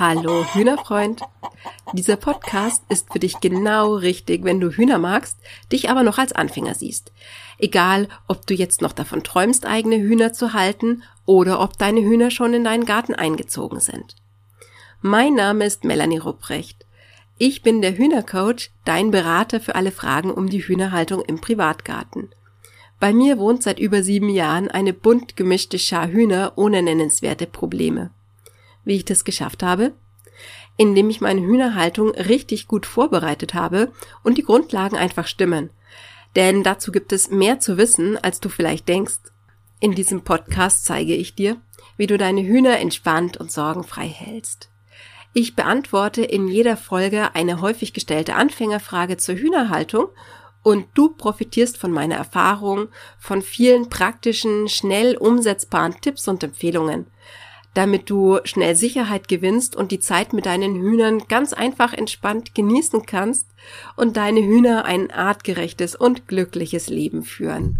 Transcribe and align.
Hallo 0.00 0.46
Hühnerfreund. 0.54 1.20
Dieser 1.92 2.16
Podcast 2.16 2.82
ist 2.88 3.12
für 3.12 3.18
dich 3.18 3.38
genau 3.40 3.96
richtig, 3.96 4.44
wenn 4.44 4.58
du 4.58 4.70
Hühner 4.70 4.96
magst, 4.96 5.36
dich 5.70 5.90
aber 5.90 6.02
noch 6.02 6.16
als 6.16 6.32
Anfänger 6.32 6.74
siehst. 6.74 7.12
Egal, 7.58 8.08
ob 8.26 8.46
du 8.46 8.54
jetzt 8.54 8.80
noch 8.80 8.92
davon 8.94 9.22
träumst, 9.22 9.66
eigene 9.66 9.96
Hühner 9.96 10.32
zu 10.32 10.54
halten 10.54 11.02
oder 11.26 11.60
ob 11.60 11.76
deine 11.76 12.00
Hühner 12.00 12.30
schon 12.30 12.54
in 12.54 12.64
deinen 12.64 12.86
Garten 12.86 13.14
eingezogen 13.14 13.78
sind. 13.78 14.16
Mein 15.02 15.34
Name 15.34 15.66
ist 15.66 15.84
Melanie 15.84 16.16
Rupprecht. 16.16 16.86
Ich 17.36 17.60
bin 17.60 17.82
der 17.82 17.98
Hühnercoach, 17.98 18.70
dein 18.86 19.10
Berater 19.10 19.60
für 19.60 19.74
alle 19.74 19.92
Fragen 19.92 20.30
um 20.30 20.48
die 20.48 20.66
Hühnerhaltung 20.66 21.20
im 21.26 21.42
Privatgarten. 21.42 22.30
Bei 23.00 23.12
mir 23.12 23.36
wohnt 23.36 23.62
seit 23.62 23.78
über 23.78 24.02
sieben 24.02 24.30
Jahren 24.30 24.70
eine 24.70 24.94
bunt 24.94 25.36
gemischte 25.36 25.78
Schar 25.78 26.08
Hühner 26.08 26.54
ohne 26.56 26.80
nennenswerte 26.80 27.46
Probleme. 27.46 28.12
Wie 28.84 28.96
ich 28.96 29.04
das 29.04 29.24
geschafft 29.24 29.62
habe? 29.62 29.92
Indem 30.76 31.10
ich 31.10 31.20
meine 31.20 31.42
Hühnerhaltung 31.42 32.10
richtig 32.12 32.66
gut 32.66 32.86
vorbereitet 32.86 33.54
habe 33.54 33.92
und 34.22 34.38
die 34.38 34.44
Grundlagen 34.44 34.96
einfach 34.96 35.26
stimmen. 35.26 35.70
Denn 36.36 36.62
dazu 36.62 36.92
gibt 36.92 37.12
es 37.12 37.30
mehr 37.30 37.60
zu 37.60 37.76
wissen, 37.76 38.16
als 38.16 38.40
du 38.40 38.48
vielleicht 38.48 38.88
denkst. 38.88 39.18
In 39.80 39.92
diesem 39.92 40.22
Podcast 40.22 40.84
zeige 40.84 41.14
ich 41.14 41.34
dir, 41.34 41.56
wie 41.96 42.06
du 42.06 42.18
deine 42.18 42.42
Hühner 42.42 42.78
entspannt 42.78 43.36
und 43.36 43.50
sorgenfrei 43.50 44.06
hältst. 44.06 44.70
Ich 45.32 45.54
beantworte 45.54 46.22
in 46.22 46.48
jeder 46.48 46.76
Folge 46.76 47.34
eine 47.34 47.60
häufig 47.60 47.92
gestellte 47.92 48.34
Anfängerfrage 48.34 49.16
zur 49.16 49.36
Hühnerhaltung 49.36 50.08
und 50.62 50.86
du 50.94 51.10
profitierst 51.10 51.78
von 51.78 51.92
meiner 51.92 52.16
Erfahrung, 52.16 52.88
von 53.18 53.40
vielen 53.40 53.88
praktischen, 53.88 54.68
schnell 54.68 55.16
umsetzbaren 55.16 56.00
Tipps 56.00 56.28
und 56.28 56.42
Empfehlungen 56.42 57.06
damit 57.74 58.10
du 58.10 58.38
schnell 58.44 58.74
Sicherheit 58.74 59.28
gewinnst 59.28 59.76
und 59.76 59.92
die 59.92 60.00
Zeit 60.00 60.32
mit 60.32 60.46
deinen 60.46 60.74
Hühnern 60.74 61.22
ganz 61.28 61.52
einfach 61.52 61.92
entspannt 61.92 62.54
genießen 62.54 63.06
kannst 63.06 63.46
und 63.96 64.16
deine 64.16 64.40
Hühner 64.42 64.84
ein 64.84 65.10
artgerechtes 65.10 65.94
und 65.94 66.26
glückliches 66.26 66.88
Leben 66.88 67.22
führen. 67.22 67.78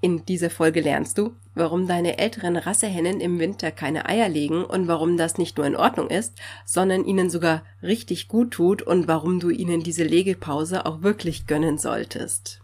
In 0.00 0.26
dieser 0.26 0.50
Folge 0.50 0.80
lernst 0.80 1.18
du, 1.18 1.32
warum 1.54 1.86
deine 1.86 2.18
älteren 2.18 2.56
Rassehennen 2.56 3.20
im 3.20 3.38
Winter 3.38 3.70
keine 3.70 4.06
Eier 4.06 4.28
legen 4.28 4.64
und 4.64 4.88
warum 4.88 5.16
das 5.16 5.38
nicht 5.38 5.56
nur 5.58 5.66
in 5.66 5.76
Ordnung 5.76 6.08
ist, 6.08 6.34
sondern 6.64 7.04
ihnen 7.04 7.30
sogar 7.30 7.62
richtig 7.82 8.26
gut 8.26 8.50
tut 8.50 8.82
und 8.82 9.06
warum 9.06 9.38
du 9.38 9.50
ihnen 9.50 9.84
diese 9.84 10.02
Legepause 10.02 10.86
auch 10.86 11.02
wirklich 11.02 11.46
gönnen 11.46 11.78
solltest. 11.78 12.62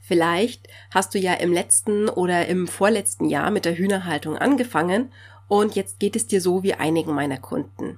Vielleicht 0.00 0.68
hast 0.92 1.14
du 1.14 1.18
ja 1.18 1.34
im 1.34 1.52
letzten 1.52 2.08
oder 2.08 2.46
im 2.46 2.68
vorletzten 2.68 3.24
Jahr 3.24 3.50
mit 3.50 3.64
der 3.64 3.76
Hühnerhaltung 3.76 4.36
angefangen 4.36 5.10
und 5.48 5.76
jetzt 5.76 5.98
geht 5.98 6.16
es 6.16 6.26
dir 6.26 6.40
so 6.40 6.62
wie 6.62 6.74
einigen 6.74 7.14
meiner 7.14 7.38
Kunden. 7.38 7.96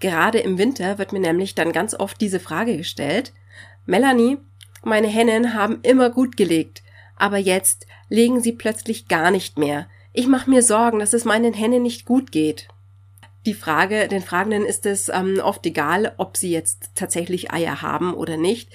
Gerade 0.00 0.38
im 0.38 0.58
Winter 0.58 0.98
wird 0.98 1.12
mir 1.12 1.20
nämlich 1.20 1.54
dann 1.54 1.72
ganz 1.72 1.94
oft 1.94 2.20
diese 2.20 2.40
Frage 2.40 2.76
gestellt, 2.76 3.32
Melanie, 3.86 4.38
meine 4.82 5.08
Hennen 5.08 5.54
haben 5.54 5.80
immer 5.82 6.10
gut 6.10 6.36
gelegt, 6.36 6.82
aber 7.16 7.38
jetzt 7.38 7.86
legen 8.08 8.40
sie 8.40 8.52
plötzlich 8.52 9.08
gar 9.08 9.30
nicht 9.30 9.58
mehr. 9.58 9.88
Ich 10.12 10.26
mache 10.26 10.50
mir 10.50 10.62
Sorgen, 10.62 10.98
dass 10.98 11.12
es 11.12 11.24
meinen 11.24 11.52
Hennen 11.52 11.82
nicht 11.82 12.04
gut 12.04 12.32
geht. 12.32 12.68
Die 13.46 13.54
Frage, 13.54 14.08
den 14.08 14.22
Fragenden 14.22 14.64
ist 14.64 14.84
es 14.86 15.08
ähm, 15.08 15.40
oft 15.42 15.64
egal, 15.64 16.12
ob 16.18 16.36
sie 16.36 16.50
jetzt 16.50 16.90
tatsächlich 16.94 17.52
Eier 17.52 17.82
haben 17.82 18.14
oder 18.14 18.36
nicht 18.36 18.70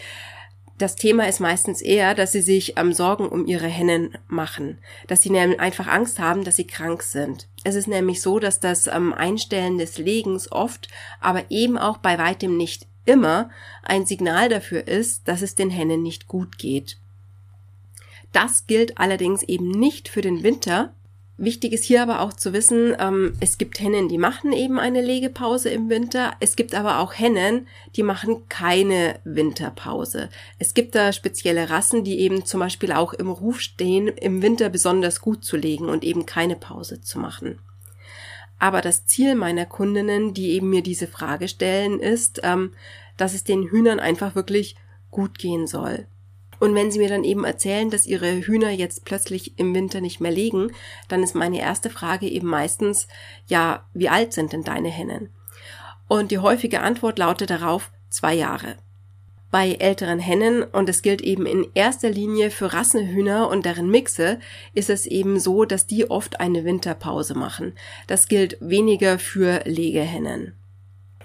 das 0.78 0.96
Thema 0.96 1.28
ist 1.28 1.40
meistens 1.40 1.82
eher, 1.82 2.16
dass 2.16 2.32
sie 2.32 2.42
sich 2.42 2.78
ähm, 2.78 2.94
Sorgen 2.94 3.28
um 3.28 3.46
ihre 3.46 3.68
Hennen 3.68 4.18
machen, 4.28 4.80
dass 5.08 5.22
sie 5.22 5.30
nämlich 5.30 5.60
einfach 5.60 5.88
Angst 5.88 6.20
haben, 6.20 6.44
dass 6.44 6.56
sie 6.56 6.68
krank 6.68 7.04
sind. 7.04 7.48
Es 7.64 7.76
ist 7.76 7.88
nämlich 7.88 8.22
so, 8.22 8.40
dass 8.40 8.60
das 8.60 8.88
ähm, 8.88 9.14
Einstellen 9.14 9.78
des 9.78 9.98
Legens 9.98 10.52
oft, 10.52 10.88
aber 11.22 11.44
eben 11.50 11.78
auch 11.78 11.98
bei 11.98 12.18
weitem 12.18 12.58
nicht 12.58 12.88
immer 13.06 13.50
ein 13.84 14.06
Signal 14.06 14.50
dafür 14.50 14.88
ist, 14.88 15.28
dass 15.28 15.42
es 15.42 15.56
den 15.56 15.70
Hennen 15.70 16.02
nicht 16.02 16.28
gut 16.28 16.58
geht. 16.58 16.98
Das 18.32 18.66
gilt 18.66 18.98
allerdings 18.98 19.44
eben 19.44 19.70
nicht 19.70 20.10
für 20.10 20.22
den 20.22 20.42
Winter, 20.42 20.94
Wichtig 21.38 21.74
ist 21.74 21.86
hier 21.86 22.04
aber 22.04 22.22
auch 22.22 22.34
zu 22.34 22.54
wissen, 22.54 22.96
ähm, 23.00 23.34
es 23.40 23.58
gibt 23.58 23.80
Hennen, 23.80 24.08
die 24.08 24.20
machen 24.20 24.54
eben 24.54 24.78
eine 24.78 25.02
Legepause 25.02 25.70
im 25.70 25.90
Winter. 25.90 26.34
Es 26.40 26.56
gibt 26.56 26.76
aber 26.76 27.00
auch 27.00 27.14
Hennen, 27.14 27.68
die 27.96 28.04
machen 28.04 28.48
keine 28.50 29.20
Winterpause. 29.24 30.30
Es 30.60 30.76
gibt 30.76 30.94
da 30.94 31.12
spezielle 31.12 31.72
Rassen, 31.72 32.04
die 32.04 32.20
eben 32.20 32.46
zum 32.46 32.60
Beispiel 32.60 32.92
auch 32.92 33.14
im 33.14 33.30
Ruf 33.30 33.62
stehen, 33.62 34.10
im 34.10 34.44
Winter 34.44 34.70
besonders 34.70 35.22
gut 35.22 35.44
zu 35.44 35.58
legen 35.58 35.90
und 35.90 36.04
eben 36.04 36.28
keine 36.28 36.56
Pause 36.56 37.02
zu 37.02 37.18
machen. 37.18 37.58
Aber 38.60 38.82
das 38.82 39.08
Ziel 39.08 39.34
meiner 39.34 39.66
Kundinnen, 39.66 40.36
die 40.36 40.52
eben 40.52 40.70
mir 40.70 40.84
diese 40.84 41.08
Frage 41.08 41.48
stellen, 41.48 42.00
ist, 42.00 42.42
ähm, 42.44 42.74
dass 43.18 43.34
es 43.34 43.44
den 43.44 43.64
Hühnern 43.64 44.00
einfach 44.00 44.36
wirklich 44.36 44.76
gut 45.10 45.40
gehen 45.40 45.66
soll. 45.66 46.06
Und 46.64 46.76
wenn 46.76 46.92
sie 46.92 47.00
mir 47.00 47.10
dann 47.10 47.26
eben 47.26 47.44
erzählen, 47.44 47.90
dass 47.90 48.06
ihre 48.06 48.40
Hühner 48.40 48.70
jetzt 48.70 49.04
plötzlich 49.04 49.60
im 49.60 49.76
Winter 49.76 50.00
nicht 50.00 50.22
mehr 50.22 50.32
legen, 50.32 50.72
dann 51.10 51.22
ist 51.22 51.36
meine 51.36 51.60
erste 51.60 51.90
Frage 51.90 52.26
eben 52.26 52.48
meistens, 52.48 53.10
ja, 53.48 53.86
wie 53.94 54.08
alt 54.08 54.32
sind 54.32 54.54
denn 54.54 54.64
deine 54.64 54.88
Hennen? 54.88 55.28
Und 56.08 56.32
die 56.32 56.40
häufige 56.40 56.80
Antwort 56.80 57.20
lautet 57.20 57.50
darauf 57.50 57.92
zwei 58.10 58.34
Jahre. 58.34 58.78
Bei 59.52 59.74
älteren 59.74 60.20
Hennen, 60.20 60.64
und 60.64 60.88
es 60.88 61.02
gilt 61.02 61.20
eben 61.20 61.46
in 61.46 61.68
erster 61.74 62.10
Linie 62.10 62.50
für 62.50 62.72
Rassenhühner 62.72 63.50
und 63.50 63.66
deren 63.66 63.90
Mixe, 63.90 64.40
ist 64.74 64.90
es 64.90 65.06
eben 65.06 65.42
so, 65.42 65.66
dass 65.66 65.86
die 65.86 66.10
oft 66.10 66.40
eine 66.40 66.64
Winterpause 66.64 67.38
machen. 67.38 67.74
Das 68.08 68.30
gilt 68.30 68.56
weniger 68.62 69.20
für 69.20 69.64
Legehennen. 69.66 70.54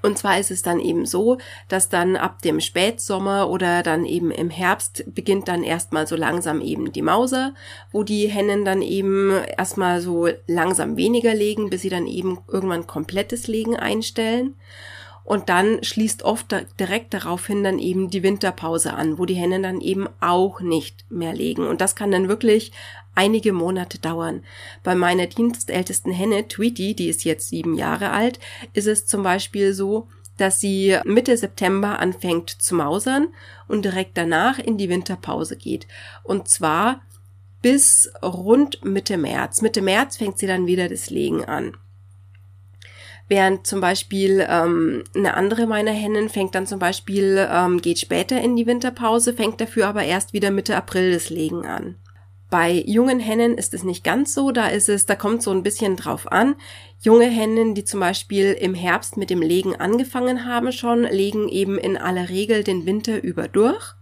Und 0.03 0.19
zwar 0.19 0.39
ist 0.39 0.51
es 0.51 0.63
dann 0.63 0.81
eben 0.81 1.07
so, 1.07 1.39
dass 1.69 1.89
dann 1.89 2.17
ab 2.17 2.43
dem 2.43 2.61
Spätsommer 2.61 3.49
oder 3.51 3.83
dann 3.83 4.05
eben 4.05 4.31
im 4.31 4.51
Herbst 4.51 5.05
beginnt 5.15 5.49
dann 5.49 5.63
erstmal 5.63 6.07
so 6.07 6.17
langsam 6.17 6.61
eben 6.61 6.93
die 6.93 7.03
Mauser, 7.03 7.55
wo 7.93 8.03
die 8.03 8.29
Hennen 8.29 8.65
dann 8.65 8.83
eben 8.83 9.33
erstmal 9.57 10.01
so 10.01 10.29
langsam 10.47 10.97
weniger 10.97 11.35
legen, 11.35 11.71
bis 11.71 11.83
sie 11.83 11.91
dann 11.91 12.07
eben 12.07 12.39
irgendwann 12.49 12.87
komplettes 12.87 13.47
Legen 13.49 13.77
einstellen. 13.77 14.55
Und 15.29 15.51
dann 15.51 15.85
schließt 15.85 16.23
oft 16.23 16.55
direkt 16.81 17.13
daraufhin 17.13 17.63
dann 17.63 17.79
eben 17.79 18.09
die 18.09 18.23
Winterpause 18.23 18.95
an, 18.95 19.19
wo 19.19 19.27
die 19.27 19.35
Hennen 19.35 19.63
dann 19.63 19.83
eben 19.83 20.09
auch 20.21 20.63
nicht 20.63 21.05
mehr 21.11 21.35
legen. 21.35 21.67
Und 21.67 21.83
das 21.83 21.95
kann 21.95 22.11
dann 22.11 22.29
wirklich 22.29 22.73
einige 23.19 23.53
Monate 23.53 23.99
dauern. 23.99 24.45
Bei 24.85 24.95
meiner 24.95 25.27
dienstältesten 25.27 26.13
Henne, 26.13 26.47
Tweety, 26.47 26.95
die 26.95 27.09
ist 27.09 27.25
jetzt 27.25 27.49
sieben 27.49 27.75
Jahre 27.75 28.11
alt, 28.11 28.39
ist 28.73 28.87
es 28.87 29.07
zum 29.07 29.25
Beispiel 29.25 29.75
so, 29.75 30.07
dass 30.37 30.61
sie 30.61 30.97
Mitte 31.05 31.37
September 31.37 31.99
anfängt 31.99 32.51
zu 32.51 32.77
mausern 32.77 33.29
und 33.67 33.85
direkt 33.85 34.17
danach 34.17 34.61
in 34.61 34.79
die 34.79 34.89
Winterpause 34.89 35.57
geht. 35.57 35.89
Und 36.23 36.49
zwar 36.49 37.03
bis 37.61 38.09
rund 38.23 38.85
Mitte 38.85 39.19
März. 39.19 39.63
Mitte 39.63 39.83
März 39.83 40.17
fängt 40.17 40.39
sie 40.39 40.47
dann 40.47 40.69
wieder 40.69 40.89
das 40.89 41.11
Legen 41.11 41.45
an. 41.45 41.77
Während 43.27 43.67
zum 43.67 43.81
Beispiel 43.81 44.47
ähm, 44.49 45.03
eine 45.15 45.35
andere 45.35 45.67
meiner 45.67 45.91
Hennen 45.91 46.29
fängt 46.29 46.55
dann 46.55 46.69
zum 46.69 46.79
Beispiel, 46.79 47.47
ähm, 47.51 47.83
geht 47.83 47.99
später 47.99 48.41
in 48.41 48.55
die 48.55 48.67
Winterpause, 48.67 49.35
fängt 49.35 49.61
dafür 49.61 49.89
aber 49.89 50.05
erst 50.05 50.33
wieder 50.33 50.53
Mitte 50.53 50.77
April 50.77 51.13
das 51.13 51.31
Legen 51.31 51.67
an. 51.67 51.97
Bei 52.51 52.83
jungen 52.87 53.21
Hennen 53.21 53.59
ist 53.59 53.75
es 53.75 53.85
nicht 53.85 54.05
ganz 54.05 54.33
so, 54.33 54.53
da 54.53 54.69
ist 54.69 54.89
es, 54.89 55.05
da 55.05 55.15
kommt 55.15 55.43
so 55.43 55.51
ein 55.51 55.63
bisschen 55.63 55.97
drauf 55.97 56.33
an. 56.33 56.57
Junge 57.01 57.27
Hennen, 57.27 57.75
die 57.75 57.85
zum 57.85 58.01
Beispiel 58.01 58.53
im 58.53 58.75
Herbst 58.75 59.19
mit 59.19 59.29
dem 59.29 59.43
Legen 59.43 59.77
angefangen 59.77 60.47
haben 60.47 60.73
schon, 60.73 61.03
legen 61.03 61.49
eben 61.49 61.77
in 61.79 61.99
aller 61.99 62.31
Regel 62.31 62.65
den 62.65 62.87
Winter 62.87 63.23
über 63.23 63.49
durch. 63.49 63.95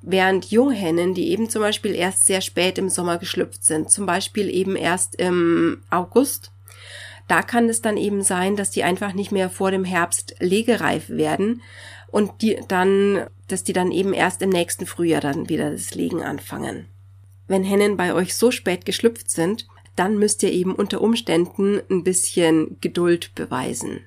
Während 0.00 0.50
Junghennen, 0.50 1.12
die 1.12 1.28
eben 1.30 1.50
zum 1.50 1.60
Beispiel 1.60 1.94
erst 1.94 2.26
sehr 2.26 2.40
spät 2.40 2.78
im 2.78 2.88
Sommer 2.88 3.18
geschlüpft 3.18 3.64
sind, 3.64 3.90
zum 3.90 4.06
Beispiel 4.06 4.48
eben 4.48 4.76
erst 4.76 5.16
im 5.16 5.82
August, 5.90 6.52
da 7.28 7.42
kann 7.42 7.68
es 7.68 7.82
dann 7.82 7.96
eben 7.96 8.22
sein, 8.22 8.56
dass 8.56 8.70
die 8.70 8.84
einfach 8.84 9.12
nicht 9.12 9.32
mehr 9.32 9.50
vor 9.50 9.70
dem 9.70 9.84
Herbst 9.84 10.36
legereif 10.38 11.10
werden 11.10 11.60
und 12.10 12.40
die 12.40 12.58
dann, 12.68 13.26
dass 13.48 13.64
die 13.64 13.72
dann 13.72 13.90
eben 13.90 14.14
erst 14.14 14.42
im 14.42 14.50
nächsten 14.50 14.86
Frühjahr 14.86 15.20
dann 15.20 15.48
wieder 15.48 15.72
das 15.72 15.94
Legen 15.94 16.22
anfangen. 16.22 16.86
Wenn 17.48 17.64
Hennen 17.64 17.96
bei 17.96 18.14
euch 18.14 18.34
so 18.34 18.50
spät 18.50 18.84
geschlüpft 18.84 19.30
sind, 19.30 19.66
dann 19.94 20.18
müsst 20.18 20.42
ihr 20.42 20.52
eben 20.52 20.74
unter 20.74 21.00
Umständen 21.00 21.80
ein 21.90 22.04
bisschen 22.04 22.76
Geduld 22.80 23.34
beweisen. 23.34 24.00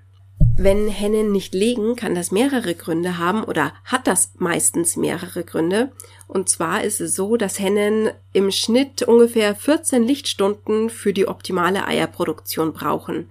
Wenn 0.57 0.89
Hennen 0.89 1.31
nicht 1.31 1.53
legen, 1.53 1.95
kann 1.95 2.15
das 2.15 2.31
mehrere 2.31 2.75
Gründe 2.75 3.18
haben 3.18 3.44
oder 3.44 3.74
hat 3.86 4.07
das 4.07 4.33
meistens 4.38 4.97
mehrere 4.97 5.44
Gründe. 5.44 5.91
Und 6.27 6.50
zwar 6.50 6.83
ist 6.83 7.00
es 7.00 7.15
so, 7.15 7.38
dass 7.38 7.59
Hennen 7.59 8.12
im 8.33 8.51
Schnitt 8.51 9.03
ungefähr 9.03 9.56
14 9.56 10.03
Lichtstunden 10.03 10.89
für 10.89 11.13
die 11.13 11.27
optimale 11.27 11.88
Eierproduktion 11.88 12.74
brauchen. 12.74 13.30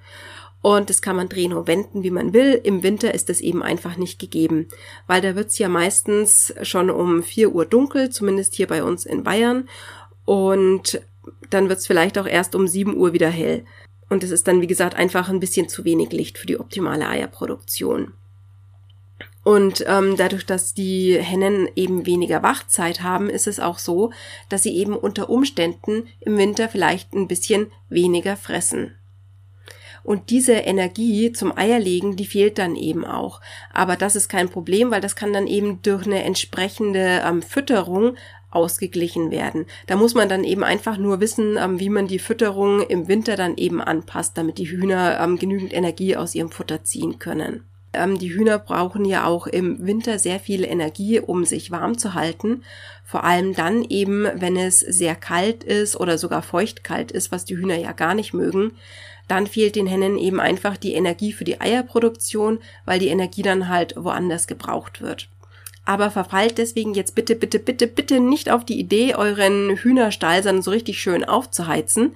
Und 0.61 0.91
das 0.91 1.03
kann 1.03 1.17
man 1.17 1.29
drehen 1.29 1.53
und 1.53 1.69
wenden, 1.69 2.03
wie 2.03 2.11
man 2.11 2.33
will. 2.33 2.61
Im 2.63 2.83
Winter 2.83 3.15
ist 3.15 3.29
das 3.29 3.41
eben 3.41 3.63
einfach 3.63 3.97
nicht 3.97 4.19
gegeben, 4.19 4.67
weil 5.07 5.21
da 5.21 5.37
wird's 5.37 5.59
ja 5.59 5.69
meistens 5.69 6.53
schon 6.63 6.91
um 6.91 7.23
4 7.23 7.55
Uhr 7.55 7.65
dunkel, 7.65 8.11
zumindest 8.11 8.57
hier 8.57 8.67
bei 8.67 8.83
uns 8.83 9.07
in 9.07 9.23
Bayern. 9.23 9.69
Und 10.25 11.01
dann 11.51 11.69
wird's 11.69 11.87
vielleicht 11.87 12.19
auch 12.19 12.27
erst 12.27 12.55
um 12.55 12.67
7 12.67 12.97
Uhr 12.97 13.13
wieder 13.13 13.31
hell. 13.31 13.65
Und 14.09 14.25
es 14.25 14.31
ist 14.31 14.49
dann, 14.49 14.61
wie 14.61 14.67
gesagt, 14.67 14.97
einfach 14.97 15.29
ein 15.29 15.41
bisschen 15.41 15.69
zu 15.69 15.85
wenig 15.85 16.13
Licht 16.13 16.39
für 16.39 16.47
die 16.47 16.59
optimale 16.59 17.07
Eierproduktion. 17.09 18.13
Und 19.45 19.85
ähm, 19.87 20.17
dadurch, 20.17 20.45
dass 20.45 20.75
die 20.75 21.17
Hennen 21.19 21.69
eben 21.75 22.05
weniger 22.05 22.43
Wachzeit 22.43 23.03
haben, 23.03 23.31
ist 23.31 23.47
es 23.47 23.61
auch 23.61 23.79
so, 23.79 24.13
dass 24.49 24.63
sie 24.63 24.77
eben 24.77 24.95
unter 24.95 25.31
Umständen 25.31 26.07
im 26.21 26.37
Winter 26.37 26.69
vielleicht 26.69 27.15
ein 27.15 27.29
bisschen 27.29 27.71
weniger 27.89 28.37
fressen. 28.37 28.98
Und 30.09 30.31
diese 30.31 30.55
Energie 30.55 31.33
zum 31.33 31.55
Eierlegen, 31.55 32.17
die 32.17 32.25
fehlt 32.25 32.57
dann 32.57 32.77
eben 32.77 33.05
auch. 33.05 33.43
Aber 33.75 33.95
das 33.95 34.17
ist 34.17 34.31
kein 34.31 34.49
Problem, 34.49 34.91
weil 34.91 35.03
das 35.03 35.17
kann 35.17 35.35
dann 35.35 35.47
eben 35.47 35.83
durch 35.83 36.07
eine 36.07 36.23
entsprechende 36.23 37.21
ähm, 37.27 37.43
Fütterung 37.43 38.17
ausgeglichen 38.51 39.31
werden. 39.31 39.67
Da 39.87 39.97
muss 39.97 40.15
man 40.15 40.31
dann 40.31 40.45
eben 40.45 40.65
einfach 40.65 40.97
nur 40.97 41.21
wissen, 41.21 41.59
ähm, 41.59 41.79
wie 41.79 41.91
man 41.91 42.07
die 42.07 42.19
Fütterung 42.19 42.81
im 42.81 43.07
Winter 43.07 43.37
dann 43.37 43.59
eben 43.59 43.83
anpasst, 43.83 44.39
damit 44.39 44.57
die 44.57 44.71
Hühner 44.71 45.21
ähm, 45.21 45.39
genügend 45.39 45.75
Energie 45.75 46.17
aus 46.17 46.35
ihrem 46.35 46.51
Futter 46.51 46.85
ziehen 46.85 47.19
können. 47.19 47.65
Ähm, 47.93 48.19
die 48.19 48.33
Hühner 48.35 48.59
brauchen 48.59 49.05
ja 49.05 49.25
auch 49.27 49.47
im 49.47 49.87
Winter 49.87 50.19
sehr 50.19 50.41
viel 50.41 50.65
Energie, 50.65 51.21
um 51.21 51.45
sich 51.45 51.71
warm 51.71 51.99
zu 51.99 52.15
halten. 52.15 52.63
Vor 53.05 53.25
allem 53.25 53.55
dann 53.55 53.85
eben, 53.85 54.27
wenn 54.35 54.57
es 54.57 54.81
sehr 54.81 55.15
kalt 55.15 55.65
ist 55.65 55.97
oder 55.97 56.19
sogar 56.19 56.43
feuchtkalt 56.43 57.11
ist, 57.13 57.33
was 57.33 57.45
die 57.45 57.57
Hühner 57.57 57.77
ja 57.77 57.93
gar 57.93 58.15
nicht 58.15 58.35
mögen. 58.35 58.73
Dann 59.29 59.47
fehlt 59.47 59.77
den 59.77 59.87
Hennen 59.87 60.19
eben 60.19 60.41
einfach 60.41 60.77
die 60.77 60.95
Energie 60.95 61.33
für 61.33 61.45
die 61.45 61.61
Eierproduktion, 61.61 62.59
weil 62.85 62.99
die 62.99 63.09
Energie 63.09 63.43
dann 63.43 63.69
halt 63.69 63.95
woanders 63.97 64.47
gebraucht 64.47 65.01
wird 65.01 65.29
aber 65.89 66.11
verfallt 66.11 66.59
deswegen 66.59 66.93
jetzt 66.93 67.15
bitte, 67.15 67.35
bitte, 67.35 67.59
bitte, 67.59 67.87
bitte 67.87 68.21
nicht 68.21 68.51
auf 68.51 68.63
die 68.63 68.79
Idee, 68.79 69.15
euren 69.15 69.71
Hühnerstall 69.75 70.43
dann 70.43 70.61
so 70.61 70.71
richtig 70.71 71.01
schön 71.01 71.25
aufzuheizen, 71.25 72.15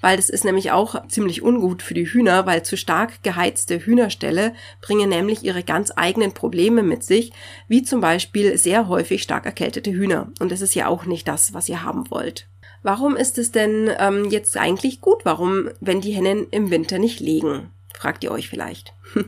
weil 0.00 0.16
das 0.16 0.28
ist 0.28 0.44
nämlich 0.44 0.70
auch 0.70 1.06
ziemlich 1.08 1.42
ungut 1.42 1.82
für 1.82 1.94
die 1.94 2.06
Hühner, 2.06 2.46
weil 2.46 2.62
zu 2.62 2.76
stark 2.76 3.22
geheizte 3.22 3.78
Hühnerställe 3.78 4.54
bringen 4.80 5.08
nämlich 5.08 5.42
ihre 5.42 5.62
ganz 5.62 5.92
eigenen 5.94 6.32
Probleme 6.32 6.82
mit 6.82 7.02
sich, 7.02 7.32
wie 7.68 7.82
zum 7.82 8.00
Beispiel 8.00 8.56
sehr 8.58 8.88
häufig 8.88 9.22
stark 9.22 9.46
erkältete 9.46 9.92
Hühner. 9.92 10.28
Und 10.40 10.52
das 10.52 10.60
ist 10.60 10.74
ja 10.74 10.88
auch 10.88 11.04
nicht 11.04 11.28
das, 11.28 11.54
was 11.54 11.68
ihr 11.68 11.82
haben 11.82 12.10
wollt. 12.10 12.48
Warum 12.82 13.16
ist 13.16 13.38
es 13.38 13.50
denn 13.50 13.90
ähm, 13.98 14.30
jetzt 14.30 14.56
eigentlich 14.56 15.00
gut? 15.00 15.24
Warum, 15.24 15.70
wenn 15.80 16.00
die 16.00 16.12
Hennen 16.12 16.46
im 16.50 16.70
Winter 16.70 16.98
nicht 16.98 17.20
legen? 17.20 17.70
Fragt 17.94 18.22
ihr 18.22 18.30
euch 18.30 18.48
vielleicht. 18.48 18.94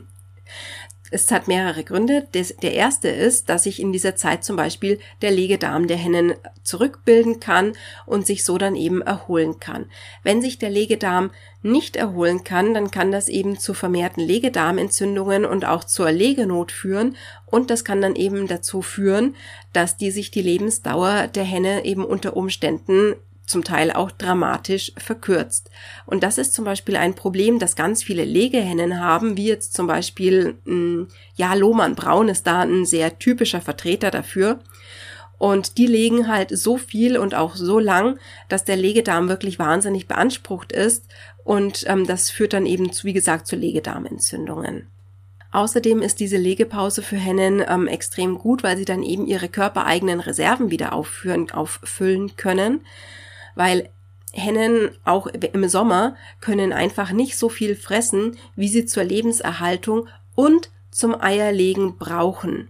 Es 1.11 1.31
hat 1.31 1.47
mehrere 1.47 1.83
Gründe. 1.83 2.27
Der 2.33 2.73
erste 2.73 3.07
ist, 3.07 3.49
dass 3.49 3.63
sich 3.63 3.81
in 3.81 3.91
dieser 3.91 4.15
Zeit 4.15 4.43
zum 4.43 4.55
Beispiel 4.55 4.99
der 5.21 5.31
Legedarm 5.31 5.87
der 5.87 5.97
Hennen 5.97 6.33
zurückbilden 6.63 7.39
kann 7.39 7.73
und 8.05 8.27
sich 8.27 8.43
so 8.43 8.57
dann 8.57 8.75
eben 8.75 9.01
erholen 9.01 9.59
kann. 9.59 9.85
Wenn 10.23 10.41
sich 10.41 10.59
der 10.59 10.69
Legedarm 10.69 11.31
nicht 11.61 11.95
erholen 11.95 12.43
kann, 12.43 12.73
dann 12.73 12.91
kann 12.91 13.11
das 13.11 13.27
eben 13.27 13.59
zu 13.59 13.73
vermehrten 13.73 14.23
Legedarmentzündungen 14.23 15.45
und 15.45 15.65
auch 15.65 15.83
zur 15.83 16.11
Legenot 16.11 16.71
führen 16.71 17.17
und 17.47 17.69
das 17.69 17.83
kann 17.83 18.01
dann 18.01 18.15
eben 18.15 18.47
dazu 18.47 18.81
führen, 18.81 19.35
dass 19.73 19.97
die 19.97 20.11
sich 20.11 20.31
die 20.31 20.41
Lebensdauer 20.41 21.27
der 21.27 21.43
Henne 21.43 21.83
eben 21.83 22.05
unter 22.05 22.37
Umständen 22.37 23.15
zum 23.49 23.63
Teil 23.63 23.91
auch 23.91 24.11
dramatisch 24.11 24.93
verkürzt. 24.97 25.71
Und 26.05 26.23
das 26.23 26.37
ist 26.37 26.53
zum 26.53 26.65
Beispiel 26.65 26.95
ein 26.95 27.15
Problem, 27.15 27.57
das 27.59 27.75
ganz 27.75 28.03
viele 28.03 28.23
Legehennen 28.23 28.99
haben, 28.99 29.37
wie 29.37 29.47
jetzt 29.47 29.73
zum 29.73 29.87
Beispiel, 29.87 30.55
hm, 30.65 31.07
ja, 31.35 31.53
Lohmann 31.55 31.95
Braun 31.95 32.29
ist 32.29 32.45
da 32.45 32.61
ein 32.61 32.85
sehr 32.85 33.17
typischer 33.17 33.61
Vertreter 33.61 34.11
dafür. 34.11 34.59
Und 35.39 35.77
die 35.77 35.87
legen 35.87 36.27
halt 36.27 36.55
so 36.55 36.77
viel 36.77 37.17
und 37.17 37.33
auch 37.33 37.55
so 37.55 37.79
lang, 37.79 38.19
dass 38.49 38.65
der 38.65 38.75
Legedarm 38.75 39.29
wirklich 39.29 39.57
wahnsinnig 39.57 40.07
beansprucht 40.07 40.71
ist. 40.71 41.05
Und 41.43 41.85
ähm, 41.87 42.05
das 42.05 42.29
führt 42.29 42.53
dann 42.53 42.65
eben, 42.65 42.91
zu, 42.91 43.05
wie 43.05 43.13
gesagt, 43.13 43.47
zu 43.47 43.55
Legedarmentzündungen. 43.55 44.87
Außerdem 45.51 46.03
ist 46.03 46.19
diese 46.19 46.37
Legepause 46.37 47.01
für 47.01 47.15
Hennen 47.15 47.63
ähm, 47.67 47.87
extrem 47.87 48.37
gut, 48.37 48.61
weil 48.61 48.77
sie 48.77 48.85
dann 48.85 49.01
eben 49.01 49.25
ihre 49.25 49.49
körpereigenen 49.49 50.19
Reserven 50.19 50.69
wieder 50.69 50.93
aufführen, 50.93 51.49
auffüllen 51.49 52.35
können 52.35 52.81
weil 53.55 53.89
Hennen 54.31 54.91
auch 55.05 55.27
im 55.27 55.67
Sommer 55.67 56.15
können 56.39 56.71
einfach 56.71 57.11
nicht 57.11 57.37
so 57.37 57.49
viel 57.49 57.75
fressen, 57.75 58.37
wie 58.55 58.67
sie 58.67 58.85
zur 58.85 59.03
Lebenserhaltung 59.03 60.07
und 60.35 60.69
zum 60.91 61.19
Eierlegen 61.19 61.97
brauchen. 61.97 62.69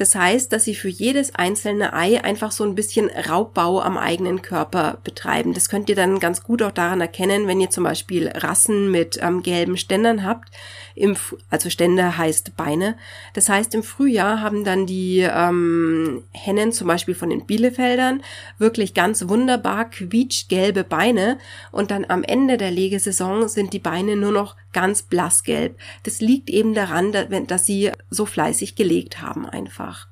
Das 0.00 0.14
heißt, 0.14 0.50
dass 0.50 0.64
sie 0.64 0.74
für 0.74 0.88
jedes 0.88 1.34
einzelne 1.34 1.92
Ei 1.92 2.24
einfach 2.24 2.52
so 2.52 2.64
ein 2.64 2.74
bisschen 2.74 3.10
Raubbau 3.10 3.82
am 3.82 3.98
eigenen 3.98 4.40
Körper 4.40 4.96
betreiben. 5.04 5.52
Das 5.52 5.68
könnt 5.68 5.90
ihr 5.90 5.94
dann 5.94 6.20
ganz 6.20 6.42
gut 6.42 6.62
auch 6.62 6.70
daran 6.70 7.02
erkennen, 7.02 7.46
wenn 7.46 7.60
ihr 7.60 7.68
zum 7.68 7.84
Beispiel 7.84 8.28
Rassen 8.28 8.90
mit 8.90 9.18
ähm, 9.20 9.42
gelben 9.42 9.76
Ständern 9.76 10.24
habt. 10.24 10.48
Im, 10.94 11.18
also 11.50 11.68
Ständer 11.68 12.16
heißt 12.16 12.56
Beine. 12.56 12.96
Das 13.34 13.50
heißt, 13.50 13.74
im 13.74 13.82
Frühjahr 13.82 14.40
haben 14.40 14.64
dann 14.64 14.86
die 14.86 15.18
ähm, 15.20 16.24
Hennen 16.32 16.72
zum 16.72 16.86
Beispiel 16.86 17.14
von 17.14 17.28
den 17.28 17.44
Bielefeldern 17.44 18.22
wirklich 18.56 18.94
ganz 18.94 19.28
wunderbar 19.28 19.90
quietschgelbe 19.90 20.82
Beine 20.82 21.36
und 21.72 21.90
dann 21.90 22.06
am 22.08 22.22
Ende 22.22 22.56
der 22.56 22.70
Legesaison 22.70 23.48
sind 23.48 23.74
die 23.74 23.78
Beine 23.78 24.16
nur 24.16 24.32
noch 24.32 24.56
ganz 24.72 25.02
blassgelb. 25.02 25.78
Das 26.02 26.20
liegt 26.20 26.50
eben 26.50 26.74
daran, 26.74 27.12
dass 27.46 27.66
sie 27.66 27.90
so 28.10 28.26
fleißig 28.26 28.74
gelegt 28.74 29.20
haben 29.20 29.46
einfach. 29.46 30.08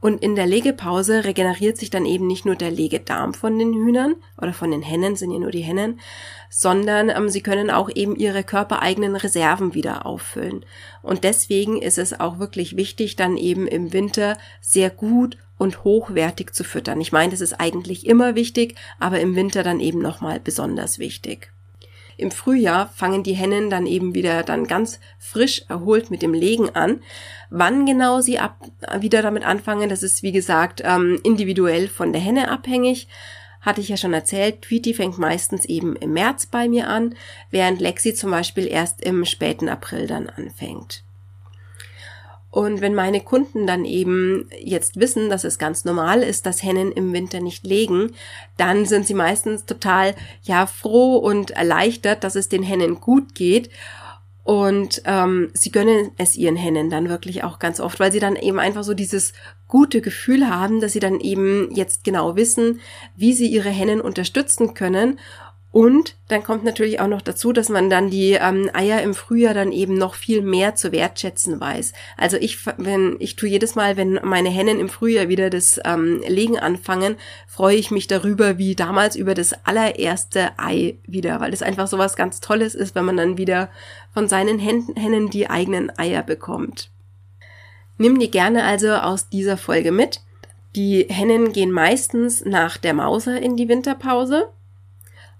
Und 0.00 0.22
in 0.22 0.36
der 0.36 0.46
Legepause 0.46 1.24
regeneriert 1.24 1.76
sich 1.76 1.90
dann 1.90 2.04
eben 2.04 2.26
nicht 2.26 2.46
nur 2.46 2.54
der 2.54 2.70
Legedarm 2.70 3.34
von 3.34 3.58
den 3.58 3.72
Hühnern 3.72 4.14
oder 4.40 4.52
von 4.52 4.70
den 4.70 4.82
Hennen, 4.82 5.16
sind 5.16 5.32
ja 5.32 5.38
nur 5.38 5.50
die 5.50 5.62
Hennen, 5.62 6.00
sondern 6.50 7.10
ähm, 7.10 7.28
sie 7.28 7.42
können 7.42 7.70
auch 7.70 7.90
eben 7.92 8.14
ihre 8.16 8.44
körpereigenen 8.44 9.16
Reserven 9.16 9.74
wieder 9.74 10.06
auffüllen. 10.06 10.64
Und 11.02 11.24
deswegen 11.24 11.80
ist 11.82 11.98
es 11.98 12.18
auch 12.18 12.38
wirklich 12.38 12.76
wichtig, 12.76 13.16
dann 13.16 13.36
eben 13.36 13.66
im 13.66 13.92
Winter 13.92 14.38
sehr 14.60 14.90
gut 14.90 15.36
und 15.58 15.82
hochwertig 15.82 16.54
zu 16.54 16.62
füttern. 16.62 17.00
Ich 17.00 17.10
meine, 17.10 17.32
das 17.32 17.40
ist 17.40 17.54
eigentlich 17.54 18.06
immer 18.06 18.36
wichtig, 18.36 18.76
aber 19.00 19.18
im 19.18 19.34
Winter 19.34 19.64
dann 19.64 19.80
eben 19.80 19.98
nochmal 20.00 20.38
besonders 20.38 21.00
wichtig. 21.00 21.52
Im 22.18 22.32
Frühjahr 22.32 22.88
fangen 22.88 23.22
die 23.22 23.34
Hennen 23.34 23.70
dann 23.70 23.86
eben 23.86 24.12
wieder 24.12 24.42
dann 24.42 24.66
ganz 24.66 24.98
frisch 25.20 25.62
erholt 25.68 26.10
mit 26.10 26.20
dem 26.20 26.34
Legen 26.34 26.68
an. 26.70 27.00
Wann 27.48 27.86
genau 27.86 28.20
sie 28.20 28.40
ab, 28.40 28.58
wieder 28.98 29.22
damit 29.22 29.44
anfangen, 29.44 29.88
das 29.88 30.02
ist 30.02 30.24
wie 30.24 30.32
gesagt 30.32 30.82
ähm, 30.84 31.20
individuell 31.22 31.86
von 31.86 32.12
der 32.12 32.20
Henne 32.20 32.50
abhängig. 32.50 33.06
Hatte 33.60 33.80
ich 33.80 33.88
ja 33.88 33.96
schon 33.96 34.14
erzählt, 34.14 34.62
Tweety 34.62 34.94
fängt 34.94 35.16
meistens 35.18 35.64
eben 35.64 35.94
im 35.94 36.12
März 36.12 36.46
bei 36.46 36.68
mir 36.68 36.88
an, 36.88 37.14
während 37.52 37.80
Lexi 37.80 38.14
zum 38.14 38.32
Beispiel 38.32 38.66
erst 38.66 39.00
im 39.00 39.24
späten 39.24 39.68
April 39.68 40.08
dann 40.08 40.28
anfängt. 40.28 41.04
Und 42.50 42.80
wenn 42.80 42.94
meine 42.94 43.20
Kunden 43.20 43.66
dann 43.66 43.84
eben 43.84 44.48
jetzt 44.58 44.98
wissen, 44.98 45.28
dass 45.28 45.44
es 45.44 45.58
ganz 45.58 45.84
normal 45.84 46.22
ist, 46.22 46.46
dass 46.46 46.62
Hennen 46.62 46.92
im 46.92 47.12
Winter 47.12 47.40
nicht 47.40 47.66
legen, 47.66 48.12
dann 48.56 48.86
sind 48.86 49.06
sie 49.06 49.14
meistens 49.14 49.66
total, 49.66 50.14
ja, 50.42 50.66
froh 50.66 51.16
und 51.16 51.50
erleichtert, 51.50 52.24
dass 52.24 52.36
es 52.36 52.48
den 52.48 52.62
Hennen 52.62 53.00
gut 53.00 53.34
geht. 53.34 53.70
Und 54.44 55.02
ähm, 55.04 55.50
sie 55.52 55.70
gönnen 55.70 56.12
es 56.16 56.34
ihren 56.34 56.56
Hennen 56.56 56.88
dann 56.88 57.10
wirklich 57.10 57.44
auch 57.44 57.58
ganz 57.58 57.80
oft, 57.80 58.00
weil 58.00 58.12
sie 58.12 58.20
dann 58.20 58.34
eben 58.34 58.58
einfach 58.58 58.82
so 58.82 58.94
dieses 58.94 59.34
gute 59.66 60.00
Gefühl 60.00 60.48
haben, 60.48 60.80
dass 60.80 60.94
sie 60.94 61.00
dann 61.00 61.20
eben 61.20 61.68
jetzt 61.74 62.02
genau 62.02 62.34
wissen, 62.34 62.80
wie 63.14 63.34
sie 63.34 63.46
ihre 63.46 63.68
Hennen 63.68 64.00
unterstützen 64.00 64.72
können 64.72 65.18
und 65.70 66.16
dann 66.28 66.42
kommt 66.42 66.64
natürlich 66.64 66.98
auch 66.98 67.08
noch 67.08 67.20
dazu, 67.20 67.52
dass 67.52 67.68
man 67.68 67.90
dann 67.90 68.08
die 68.08 68.32
ähm, 68.32 68.70
Eier 68.72 69.02
im 69.02 69.14
Frühjahr 69.14 69.52
dann 69.52 69.70
eben 69.70 69.98
noch 69.98 70.14
viel 70.14 70.40
mehr 70.40 70.74
zu 70.74 70.92
wertschätzen 70.92 71.60
weiß. 71.60 71.92
Also 72.16 72.38
ich, 72.38 72.58
wenn 72.78 73.16
ich 73.18 73.36
tue 73.36 73.50
jedes 73.50 73.74
Mal, 73.74 73.98
wenn 73.98 74.18
meine 74.22 74.48
Hennen 74.48 74.80
im 74.80 74.88
Frühjahr 74.88 75.28
wieder 75.28 75.50
das 75.50 75.78
ähm, 75.84 76.22
Legen 76.26 76.58
anfangen, 76.58 77.16
freue 77.46 77.76
ich 77.76 77.90
mich 77.90 78.06
darüber, 78.06 78.56
wie 78.56 78.74
damals 78.76 79.14
über 79.14 79.34
das 79.34 79.54
allererste 79.66 80.58
Ei 80.58 80.96
wieder, 81.06 81.38
weil 81.40 81.52
es 81.52 81.62
einfach 81.62 81.86
so 81.86 81.98
was 81.98 82.16
ganz 82.16 82.40
Tolles 82.40 82.74
ist, 82.74 82.94
wenn 82.94 83.04
man 83.04 83.18
dann 83.18 83.36
wieder 83.36 83.68
von 84.14 84.26
seinen 84.26 84.58
Hennen 84.58 85.28
die 85.28 85.50
eigenen 85.50 85.96
Eier 85.98 86.22
bekommt. 86.22 86.90
Nimm 87.98 88.18
dir 88.18 88.28
gerne 88.28 88.64
also 88.64 88.94
aus 88.94 89.28
dieser 89.28 89.58
Folge 89.58 89.92
mit. 89.92 90.22
Die 90.76 91.06
Hennen 91.10 91.52
gehen 91.52 91.72
meistens 91.72 92.44
nach 92.44 92.78
der 92.78 92.94
Mauser 92.94 93.40
in 93.40 93.56
die 93.56 93.68
Winterpause 93.68 94.48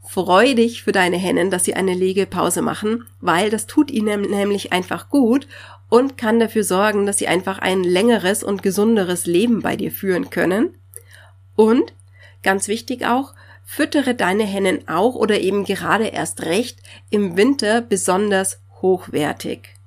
Freu 0.02 0.55
dich 0.55 0.83
für 0.83 0.93
deine 0.93 1.17
Hennen, 1.17 1.50
dass 1.50 1.64
sie 1.64 1.75
eine 1.75 1.95
Legepause 1.95 2.62
machen, 2.62 3.05
weil 3.21 3.50
das 3.50 3.67
tut 3.67 3.90
ihnen 3.90 4.23
nämlich 4.23 4.73
einfach 4.73 5.11
gut 5.11 5.47
und 5.88 6.17
kann 6.17 6.40
dafür 6.40 6.64
sorgen, 6.64 7.07
dass 7.07 7.19
sie 7.19 7.28
einfach 7.28 7.59
ein 7.59 7.85
längeres 7.85 8.43
und 8.43 8.62
gesunderes 8.62 9.26
Leben 9.26 9.61
bei 9.61 9.76
dir 9.76 9.90
führen 9.90 10.31
können. 10.31 10.75
Und, 11.57 11.95
ganz 12.43 12.69
wichtig 12.69 13.05
auch, 13.05 13.35
füttere 13.64 14.14
deine 14.14 14.45
Hennen 14.45 14.88
auch 14.88 15.14
oder 15.14 15.40
eben 15.40 15.64
gerade 15.64 16.07
erst 16.07 16.43
recht 16.43 16.81
im 17.11 17.37
Winter 17.37 17.83
besonders 17.83 18.61
hochwertig. 18.81 19.77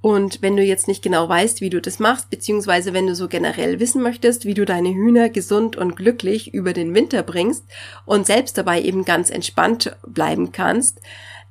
Und 0.00 0.42
wenn 0.42 0.56
du 0.56 0.62
jetzt 0.62 0.86
nicht 0.86 1.02
genau 1.02 1.28
weißt, 1.28 1.60
wie 1.60 1.70
du 1.70 1.80
das 1.80 1.98
machst, 1.98 2.30
beziehungsweise 2.30 2.94
wenn 2.94 3.08
du 3.08 3.14
so 3.16 3.26
generell 3.26 3.80
wissen 3.80 4.00
möchtest, 4.00 4.44
wie 4.44 4.54
du 4.54 4.64
deine 4.64 4.90
Hühner 4.90 5.28
gesund 5.28 5.76
und 5.76 5.96
glücklich 5.96 6.54
über 6.54 6.72
den 6.72 6.94
Winter 6.94 7.22
bringst 7.22 7.64
und 8.06 8.26
selbst 8.26 8.56
dabei 8.56 8.80
eben 8.80 9.04
ganz 9.04 9.28
entspannt 9.28 9.96
bleiben 10.06 10.52
kannst, 10.52 11.00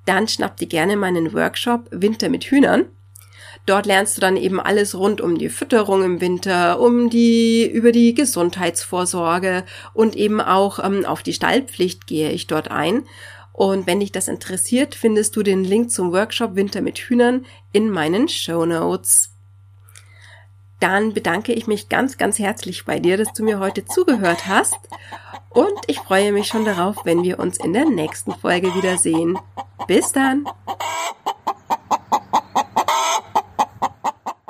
dann 0.05 0.29
schnapp 0.29 0.55
dir 0.55 0.67
gerne 0.67 0.95
meinen 0.95 1.33
Workshop 1.33 1.87
Winter 1.91 2.29
mit 2.29 2.45
Hühnern. 2.45 2.85
Dort 3.65 3.85
lernst 3.85 4.15
du 4.15 4.21
dann 4.21 4.37
eben 4.37 4.61
alles 4.61 4.95
rund 4.95 5.19
um 5.19 5.37
die 5.37 5.49
Fütterung 5.49 6.01
im 6.01 6.21
Winter, 6.21 6.79
um 6.79 7.09
die, 7.09 7.69
über 7.69 7.91
die 7.91 8.13
Gesundheitsvorsorge 8.13 9.65
und 9.93 10.15
eben 10.15 10.39
auch 10.39 10.81
ähm, 10.81 11.05
auf 11.05 11.21
die 11.21 11.33
Stallpflicht 11.33 12.07
gehe 12.07 12.31
ich 12.31 12.47
dort 12.47 12.71
ein. 12.71 13.03
Und 13.57 13.87
wenn 13.87 14.01
dich 14.01 14.11
das 14.11 14.27
interessiert, 14.27 14.93
findest 14.93 15.35
du 15.35 15.41
den 15.41 15.63
Link 15.63 15.89
zum 15.89 16.13
Workshop 16.13 16.53
Winter 16.53 16.79
mit 16.79 16.99
Hühnern 16.99 17.43
in 17.71 17.89
meinen 17.89 18.29
Show 18.29 18.67
Notes. 18.67 19.31
Dann 20.79 21.15
bedanke 21.15 21.53
ich 21.53 21.65
mich 21.65 21.89
ganz, 21.89 22.19
ganz 22.19 22.37
herzlich 22.37 22.85
bei 22.85 22.99
dir, 22.99 23.17
dass 23.17 23.33
du 23.33 23.43
mir 23.43 23.57
heute 23.57 23.83
zugehört 23.83 24.45
hast. 24.45 24.77
Und 25.49 25.79
ich 25.87 25.97
freue 25.97 26.33
mich 26.33 26.45
schon 26.45 26.65
darauf, 26.65 26.97
wenn 27.03 27.23
wir 27.23 27.39
uns 27.39 27.57
in 27.57 27.73
der 27.73 27.85
nächsten 27.85 28.31
Folge 28.31 28.75
wiedersehen. 28.75 29.39
Bis 29.87 30.11
dann! 30.11 30.45